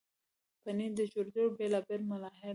پنېر 0.63 0.91
د 0.97 0.99
جوړېدو 1.13 1.43
بیلابیل 1.57 2.01
مراحل 2.09 2.39
لري. 2.43 2.49